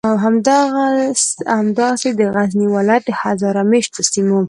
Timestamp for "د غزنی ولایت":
2.19-3.03